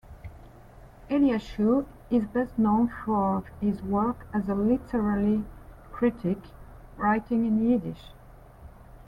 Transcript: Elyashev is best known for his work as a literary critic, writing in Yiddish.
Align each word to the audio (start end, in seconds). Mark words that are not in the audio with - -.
Elyashev 1.11 1.85
is 2.09 2.25
best 2.25 2.57
known 2.57 2.87
for 3.05 3.43
his 3.59 3.83
work 3.83 4.25
as 4.33 4.49
a 4.49 4.55
literary 4.55 5.43
critic, 5.91 6.39
writing 6.97 7.45
in 7.45 7.63
Yiddish. 7.69 8.11